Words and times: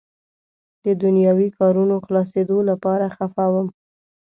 د 0.83 0.85
دنیاوي 1.03 1.49
کارونو 1.57 1.95
خلاصېدو 2.05 2.57
لپاره 2.69 3.05
خفه 3.17 3.45
وم. 3.53 3.67